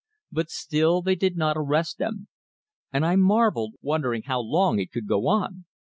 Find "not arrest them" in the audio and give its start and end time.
1.37-2.27